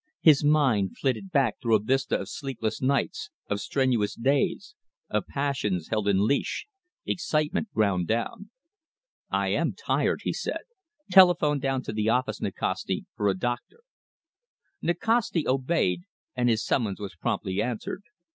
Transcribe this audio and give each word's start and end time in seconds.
His 0.21 0.43
mind 0.43 0.97
flitted 0.97 1.29
back 1.29 1.61
through 1.61 1.75
a 1.75 1.79
vista 1.79 2.17
of 2.19 2.27
sleepless 2.27 2.81
nights, 2.81 3.29
of 3.51 3.61
strenuous 3.61 4.15
days, 4.15 4.73
of 5.11 5.27
passions 5.27 5.89
held 5.89 6.07
in 6.07 6.25
leash, 6.25 6.65
excitement 7.05 7.71
ground 7.71 8.07
down. 8.07 8.49
"I 9.29 9.49
am 9.49 9.73
tired," 9.75 10.21
he 10.23 10.33
said. 10.33 10.61
"Telephone 11.11 11.59
down 11.59 11.83
to 11.83 11.93
the 11.93 12.09
office, 12.09 12.41
Nikasti, 12.41 13.05
for 13.15 13.27
a 13.27 13.35
doctor." 13.37 13.81
Nikasti 14.81 15.47
obeyed, 15.47 16.01
and 16.35 16.49
his 16.49 16.65
summons 16.65 16.99
was 16.99 17.13
promptly 17.15 17.61
answered. 17.61 18.01